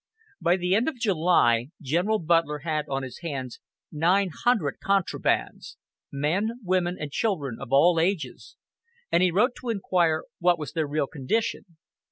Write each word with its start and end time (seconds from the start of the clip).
By 0.41 0.57
the 0.57 0.73
end 0.73 0.89
of 0.89 0.97
July 0.97 1.67
General 1.79 2.17
Butler 2.17 2.61
had 2.65 2.85
on 2.89 3.03
his 3.03 3.19
hands 3.19 3.59
900 3.91 4.79
"contrabands," 4.83 5.77
men, 6.11 6.59
women 6.63 6.97
and 6.99 7.11
children 7.11 7.59
of 7.61 7.71
all 7.71 7.99
ages, 7.99 8.55
and 9.11 9.21
he 9.21 9.29
wrote 9.29 9.53
to 9.59 9.69
inquire 9.69 10.23
what 10.39 10.57
was 10.57 10.71
their 10.71 10.87
real 10.87 11.05
condition. 11.05 11.77